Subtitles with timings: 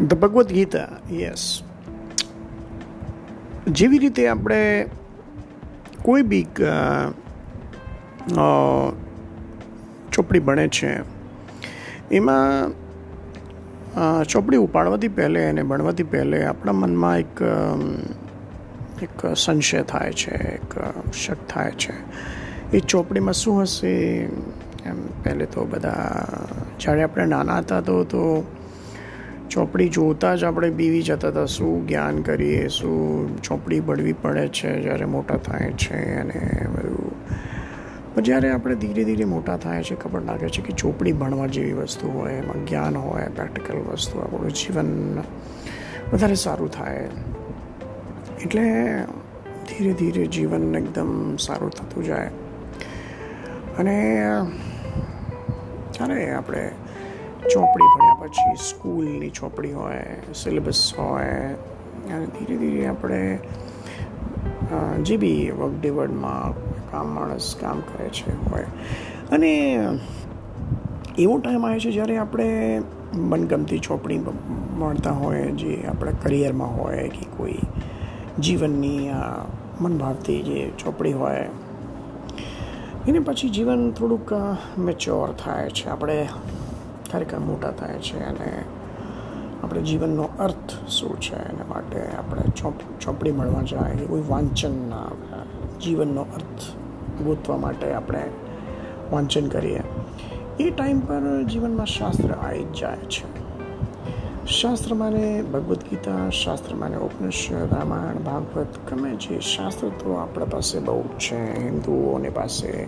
[0.00, 1.62] The Bhagavad Gita yes
[3.68, 4.86] જેવી રીતે આપણે
[6.02, 6.46] કોઈ બી
[10.12, 10.92] ચોપડી બને છે,
[12.10, 12.72] એમાં
[14.24, 17.42] ચોપડી ઉપાડવાથી પહેલે અને ભણવાથી પહેલે આપણા મનમાં એક
[19.02, 20.70] એક સંશય થાય છે, એક
[21.12, 21.94] શક થાય છે.
[22.72, 23.92] એ ચોપડીમાં શું હશે?
[24.86, 26.24] એમ પહેલે તો બધા,
[26.80, 28.22] જ્યારે આપણે નાના હતા તો તો
[29.50, 31.46] ચોપડી જોતા જ આપણે બીવી જતા હતા.
[31.46, 37.12] શું જ્ઞાન કરીએ, શું ચોપડી ભણવી પડે છે, જ્યારે મોટા થાય છે અને બધું.
[38.14, 41.72] પણ જ્યારે આપણે ધીરે ધીરે મોટા થાય છે, ખબર લાગે છે કે ચોપડી ભણવા જેવી
[41.72, 45.22] વસ્તુ હોય, એમાં જ્ઞાન હોય, પ્રેક્ટિકલ વસ્તુ, આપણું જીવન
[46.12, 47.08] વધારે સારું થાય.
[48.44, 48.62] એટલે
[49.68, 52.30] ધીરે ધીરે જીવન એકદમ સારું થતું જાય.
[53.78, 54.26] અને
[55.94, 56.70] જ્યારે આપણે
[57.54, 61.28] ચોપડી ભણ્યા પછી સ્કૂલની ચોપડી હોય, સિલેબસ હોય,
[62.12, 63.38] અને ધીરે ધીરે આપણે
[65.02, 65.72] જે બી વર્ક
[66.90, 68.66] કામ માણસ કામ કરે છે હોય.
[69.32, 69.52] અને
[71.18, 72.82] એવો ટાઈમ આવે છે જ્યારે આપણે
[73.14, 74.18] મનગમતી ચોપડી
[74.78, 77.58] મળતા હોય, જે આપણા કરિયરમાં હોય કે કોઈ
[78.38, 79.46] જીવનની આ
[79.98, 81.48] ભાવતી જે ચોપડી હોય.
[83.08, 84.32] એને પછી જીવન થોડુંક
[84.78, 85.88] મેચ્યોર થાય છે.
[85.88, 86.28] આપણે
[87.12, 88.64] ખરેખર મોટા થાય છે અને
[89.62, 95.04] આપણે જીવનનો અર્થ શું છે એના માટે આપણે ચોપ ચોપડી મળવા જાય કોઈ વાંચનના
[95.80, 96.60] જીવનનો અર્થ
[97.22, 98.30] ગોતવા માટે આપણે
[99.12, 99.80] વાંચન કરીએ.
[100.60, 103.38] એ ટાઈમ પર જીવનમાં શાસ્ત્ર આવી જ જાય છે.
[104.46, 110.78] શાસ્ત્ર માને ભગવદ્ ગીતા શાસ્ત્ર માને ઉપનિષદ રામાયણ ભાગવત ગમે છે શાસ્ત્ર તો આપણા પાસે
[110.78, 111.64] બહુ છે.
[111.64, 112.86] હિન્દુઓની પાસે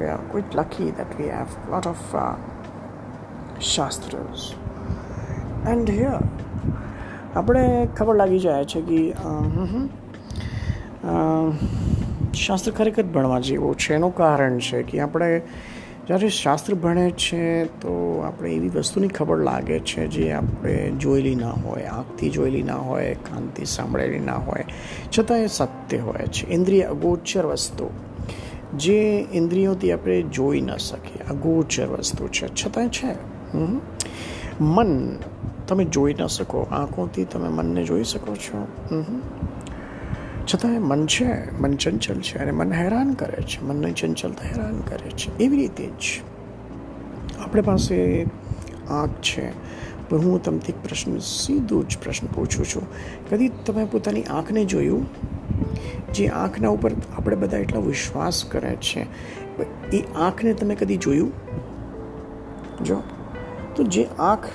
[0.00, 2.34] we લખી have a lot of uh,
[3.60, 4.52] શાસ્ત્રસ.
[5.68, 6.28] એન્ડ હિયર
[7.36, 9.14] આપણે ખબર લાગી જાય છે કે
[12.34, 13.94] શાસ્ત્ર ખરેખર ભણવા જેવું છે.
[13.94, 15.42] એનું કારણ છે કે આપણે
[16.06, 21.50] જ્યારે શાસ્ત્ર ભણે છે, તો આપણે એવી વસ્તુની ખબર લાગે છે જે આપણે જોયેલી ના
[21.50, 24.64] હોય, આંખથી જોયેલી ના હોય, કાનથી સાંભળેલી ના હોય.
[25.18, 26.50] છતાં એ સત્ય હોય છે.
[26.50, 27.90] ઇન્દ્રિય અગોચર વસ્તુ.
[28.76, 31.28] જે ઇન્દ્રિયોથી આપણે જોઈ ન શકીએ.
[31.30, 32.48] અગોચર વસ્તુ છે.
[32.48, 33.33] છતાં છે.
[34.60, 35.16] મન,
[35.68, 36.60] તમે જોઈ ન શકો.
[36.60, 38.68] આંખોથી તમે મનને જોઈ શકો છો.
[40.54, 43.64] છતાં મન છે, મન ચંચલ છે અને મન હેરાન કરે છે.
[43.64, 45.38] મનને ચંચલતા હેરાન કરે છે.
[45.38, 46.20] એવી રીતે જ
[47.40, 48.26] આપણે પાસે
[48.90, 49.52] આંખ છે.
[50.08, 52.82] પણ હું તમને એક પ્રશ્ન, સીધો જ પ્રશ્ન પૂછું છું.
[53.30, 55.06] કદી તમે પોતાની આંખને જોયું?
[56.14, 59.06] જે આંખના ઉપર આપણે બધા એટલો વિશ્વાસ કરે છે.
[59.96, 61.32] એ આંખને તમે કદી જોયું?
[62.84, 63.02] જો.
[63.76, 64.46] તો જે આંખ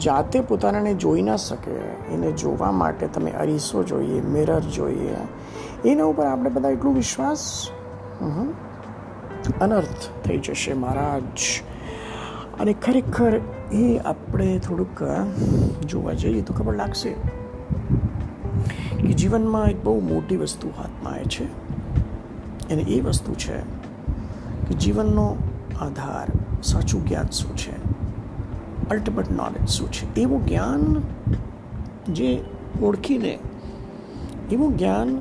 [0.00, 1.70] જાતે પોતાને જોઈ ના શકે,
[2.14, 5.16] એને જોવા માટે તમે અરીસો જોઈએ મિરર જોઈએ,
[5.84, 7.70] એના ઉપર આપણે બધા એટલું વિશ્વાસ
[9.60, 11.38] અનર્થ થઈ જશે મહારાજ.
[12.60, 13.40] અને ખરેખર
[13.72, 15.02] એ આપણે થોડુંક
[15.86, 17.12] જોવા જઈએ તો ખબર લાગશે
[18.98, 21.44] કે જીવનમાં એક બહુ મોટી વસ્તુ હાથમાં આવે છે.
[22.70, 23.60] અને એ વસ્તુ છે
[24.68, 25.36] કે જીવનનો
[25.80, 26.28] આધાર
[26.62, 27.87] સાચું જ્ઞાન શું છે?
[28.90, 30.20] અલ્ટિમેટ નોલેજ શું છે?
[30.20, 31.02] એવું જ્ઞાન
[32.12, 32.44] જે
[32.82, 33.38] ઓળખીને,
[34.52, 35.20] એવું જ્ઞાન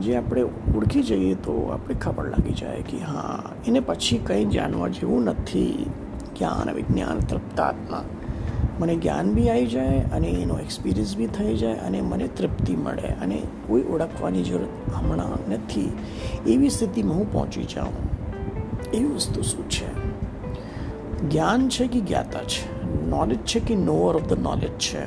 [0.00, 4.88] જે આપણે ઓળખી જઈએ તો આપણે ખબર લાગી જાય કે હા, એને પછી કંઈ જાણવા
[4.88, 5.86] જેવું નથી.
[6.38, 8.04] જ્ઞાન, વિજ્ઞાન, તૃપ્તાત્મા.
[8.80, 13.08] મને જ્ઞાન બી આવી જાય અને એનો એક્સપિરિયન્સ બી થઈ જાય અને મને તૃપ્તિ મળે
[13.08, 15.92] અને કોઈ ઓળખવાની જરૂર હમણાં નથી.
[16.46, 18.10] એવી સ્થિતિમાં હું પહોંચી જાઉં.
[18.90, 20.10] એવી વસ્તુ શું છે?
[21.28, 22.79] જ્ઞાન છે કે જ્ઞાતા છે?
[23.08, 25.02] નોલેજ છે કે નોઅર ઓફ ધ નોલેજ છે?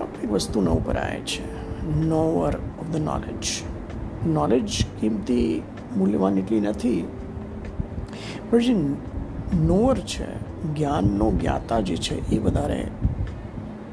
[0.00, 1.44] આપણે વસ્તુના ઉપર આવે છે.
[1.86, 3.44] Knower of the knowledge
[4.26, 5.62] knowledge કિંમતી
[5.96, 7.08] મૂલ્યવાન એટલી નથી.
[8.50, 8.74] પણ જે
[9.56, 10.26] નોઅર છે,
[10.74, 12.80] જ્ઞાનનો જ્ઞાતા જે છે, એ વધારે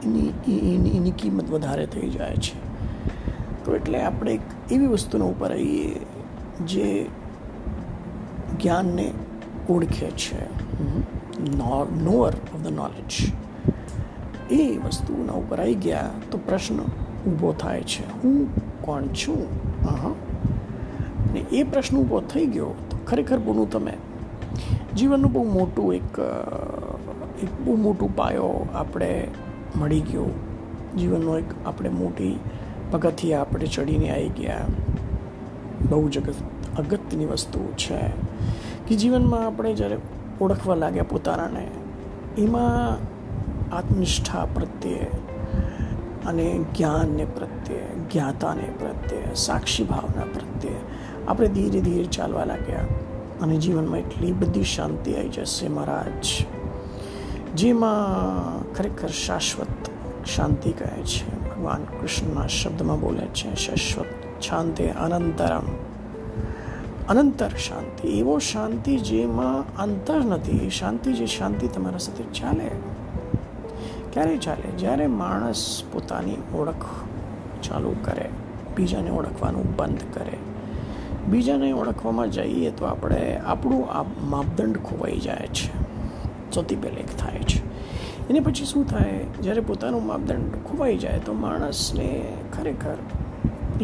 [0.03, 2.69] એની એની કિંમત વધારે થઈ જાય છે.
[3.65, 4.41] તો એટલે આપણે એક
[4.71, 5.95] એવી વસ્તુના ઉપર આવીએ
[6.65, 7.05] જે
[8.63, 9.13] જ્ઞાનને
[9.69, 10.41] ઓળખે છે.
[11.39, 13.33] નોઅર ઓફ ધ નોલેજ
[14.51, 16.79] એ વસ્તુના ઉપર આવી ગયા તો પ્રશ્ન
[17.27, 18.47] ઊભો થાય છે હું
[18.81, 19.45] કોણ છું
[19.85, 20.13] હા
[21.33, 23.93] ને એ પ્રશ્ન ઊભો થઈ ગયો તો ખરેખર બોલું તમે
[24.95, 26.19] જીવનનું બહુ મોટું એક
[27.43, 29.27] એક બહુ મોટું પાયો આપણે
[29.77, 30.29] મળી ગયો
[30.97, 32.39] જીવનનો એક આપણે મોટી
[32.91, 34.65] પગથિયા આપણે ચડીને આવી ગયા
[35.89, 36.17] બહુ જ
[36.77, 37.99] અગત્યની વસ્તુ છે
[38.87, 39.97] કે જીવનમાં આપણે જ્યારે
[40.41, 41.67] ઓળખવા લાગ્યા પોતાનાને.
[42.37, 42.97] એમાં
[43.75, 45.07] આત્મનિષ્ઠા પ્રત્યે
[46.25, 46.45] અને
[46.77, 47.83] જ્ઞાનને પ્રત્યે,
[48.13, 50.79] જ્ઞાતાને પ્રત્યે, સાક્ષી ભાવના પ્રત્યે
[51.27, 52.85] આપણે ધીરે ધીરે ચાલવા લાગ્યા
[53.41, 56.31] અને જીવનમાં એટલી બધી શાંતિ આવી જશે મહારાજ,
[57.55, 59.91] જેમાં ખરેખર શાશ્વત
[60.25, 61.27] શાંતિ કહે છે.
[61.49, 65.67] ભગવાન કૃષ્ણના શબ્દમાં બોલે છે, શાશ્વત, શાંતિ, અનંતરમ.
[67.09, 68.07] અનંતર શાંતિ.
[68.07, 70.69] એવો શાંતિ જેમાં અંતર નથી.
[70.69, 72.71] શાંતિ જે શાંતિ તમારા સાથે ચાલે.
[74.13, 74.71] ક્યારે ચાલે?
[74.71, 76.85] જ્યારે માણસ પોતાની ઓળખ
[77.63, 78.29] ચાલુ કરે,
[78.75, 80.37] બીજાને ઓળખવાનું બંધ કરે.
[81.27, 85.71] બીજાને ઓળખવામાં જઈએ તો આપણે આપણું આ માપદંડ ખોવાઈ જાય છે.
[86.51, 87.65] સૌથી પહેલે એક થાય છે.
[88.29, 89.23] એને પછી શું થાય?
[89.41, 92.95] જ્યારે પોતાનું માપદંડ ખોવાઈ જાય તો માણસને ખરેખર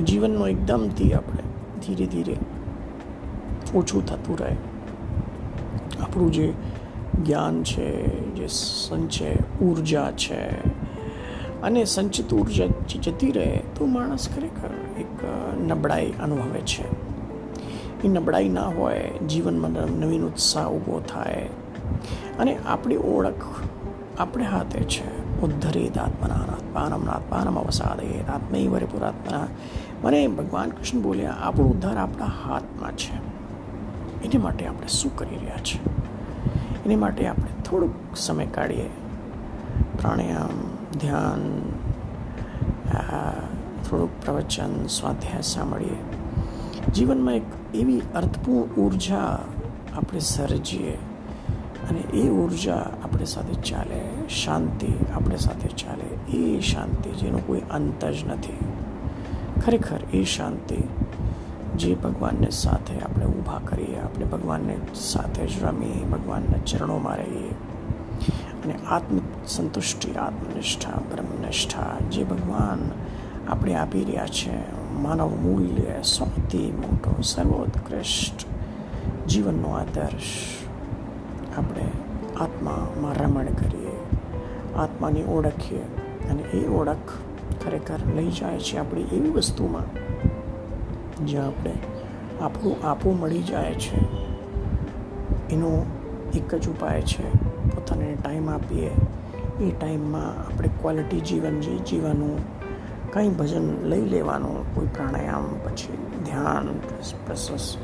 [0.02, 1.44] જીવનનો એકદમથી આપણે
[1.88, 2.38] ધીરે ધીરે
[3.74, 4.56] ઓછું થતું રહે.
[6.02, 6.54] આપણું જે
[7.24, 7.90] જ્ઞાન છે,
[8.36, 10.42] જે સંચય ઊર્જા છે,
[11.62, 12.66] અને સંચિત ઊર્જા
[13.04, 15.24] જતી રહે તો માણસ ખરેખર એક
[15.68, 16.86] નબળાઈ અનુભવે છે.
[18.04, 21.50] એ નબળાઈ ના હોય, જીવનમાં નવીન ઉત્સાહ ઊભો થાય,
[22.40, 23.46] અને આપણી ઓળખ
[24.20, 25.42] આપણે હાથે છે.
[25.42, 26.36] ઉદ્ધરેત આત્મના,
[27.12, 29.48] આત્માનમ અવસાદેત આત્મૈ વરિપુરાત્મના
[30.04, 33.35] મને ભગવાન કૃષ્ણ બોલ્યા, આપણું ઉદ્ધાર આપણા હાથમાં છે.
[34.26, 35.82] એની માટે આપણે શું કરી રહ્યા છીએ
[36.86, 38.90] એની માટે આપણે થોડુંક સમય કાઢીએ.
[40.02, 40.56] પ્રાણાયામ,
[41.00, 41.42] ધ્યાન
[43.84, 45.98] થોડુંક પ્રવચન, સ્વાધ્યાય સાંભળીએ.
[46.94, 49.40] જીવનમાં એક એવી અર્થપૂર્ણ ઊર્જા
[49.98, 50.96] આપણે સર્જીએ
[51.90, 58.06] અને એ ઊર્જા આપણે સાથે ચાલે, શાંતિ આપણે સાથે ચાલે, એ શાંતિ જેનો કોઈ અંત
[58.06, 58.58] જ નથી.
[59.66, 60.78] ખરેખર એ શાંતિ
[61.78, 67.50] જે ભગવાનને સાથે આપણે ઊભા કરીએ, આપણે ભગવાનને સાથે જ રમીએ, ભગવાનના ચરણોમાં રહીએ.
[68.64, 72.92] અને આત્મ સંતુષ્ટિ આત્મનિષ્ઠા, બ્રહ્મનિષ્ઠા જે ભગવાન
[73.50, 78.46] આપણે આપી રહ્યા છે, માનવ મૂલ્ય સૌથી મોટો, સર્વોત્કૃષ્ટ
[79.28, 80.58] જીવનનો આદર્શ
[81.58, 81.92] આપણે
[82.40, 83.96] આત્મામાં રમણ કરીએ,
[84.76, 85.82] આત્માની ઓળખીએ.
[86.30, 87.12] અને એ ઓળખ
[87.66, 90.15] ખરેખર લઈ જાય છે આપણી એવી વસ્તુમાં
[91.18, 91.74] જ્યાં આપણે
[92.42, 93.98] આપણું, આપું મળી જાય છે.
[95.50, 95.86] એનો
[96.34, 97.34] એક જ ઉપાય છે
[97.76, 98.92] પોતાને ટાઈમ આપીએ.
[99.62, 102.40] એ ટાઈમમાં આપણે ક્વોલિટી જીવન જે જીવવાનું,
[103.12, 106.68] કંઈ ભજન લઈ લેવાનું, કોઈ પ્રાણાયામ, પછી ધ્યાન
[107.26, 107.78] પ્રોસેસ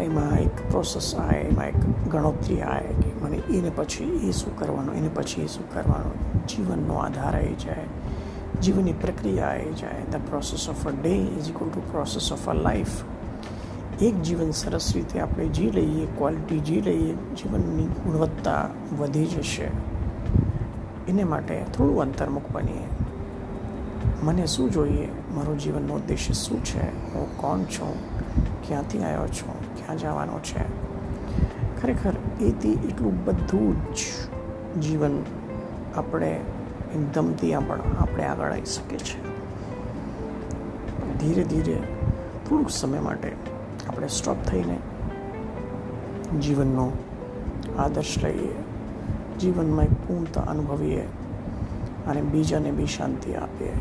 [0.00, 1.76] એમાં એક પ્રોસેસ આવે, એમાં એક
[2.08, 6.12] ગણતરી આવે કે મને એને પછી એ શું કરવાનું, એને પછી એ શું કરવાનું.
[6.46, 7.84] જીવનનો આધાર આવી જાય.
[8.62, 12.52] જીવનની પ્રક્રિયા એ જાય the process of a day is equal to process of a
[12.52, 12.88] life
[14.02, 18.68] એક જીવન સરસ રીતે આપણે જી લઈએ ક્વોલિટી જી લઈએ, જીવનની ગુણવત્તા
[18.98, 19.64] વધી જશે.
[21.08, 22.88] એને માટે થોડું અંતર્મુખ બનીએ
[24.22, 25.08] મને શું જોઈએ?
[25.34, 27.14] મારો જીવનનો ઉદ્દેશ્ય શું છે?
[27.14, 27.94] હું કોણ છું?
[28.68, 29.76] ક્યાંથી આવ્યો છું?
[29.76, 30.88] ક્યાં જવાનો છે?
[31.82, 33.96] ખરેખર, એથી એટલું બધું જ
[34.80, 35.22] જીવન
[35.96, 36.40] આપણે
[36.94, 39.20] એકદમથી પણ આપણે આગળ આવી શકીએ છીએ.
[41.18, 41.74] ધીરે ધીરે
[42.48, 43.32] થોડુંક સમય માટે
[43.88, 44.78] આપણે સ્ટોપ થઈને
[46.40, 46.92] જીવનનો
[47.78, 48.54] આદર્શ લઈએ.
[49.40, 51.00] જીવનમાં એક પૂર્ણતા અનુભવીએ
[52.06, 53.72] અને બીજાને બી શાંતિ આપીએ.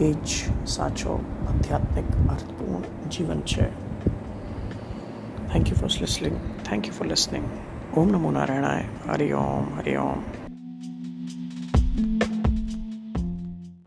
[0.00, 0.26] એ જ
[0.66, 3.86] સાચો આધ્યાત્મિક અર્થપૂર્ણ જીવન છે.
[5.52, 7.44] Thank you for listening thank you for listening
[7.96, 8.84] Om નમો નારાયણાય.
[9.08, 10.45] હરિ ઓમ હરિ ઓમ.